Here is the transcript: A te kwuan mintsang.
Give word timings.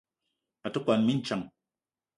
A 0.65 0.69
te 0.73 0.79
kwuan 0.83 1.03
mintsang. 1.07 1.43